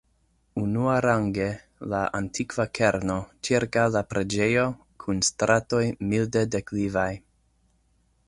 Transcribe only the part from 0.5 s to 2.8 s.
Unuarange, la antikva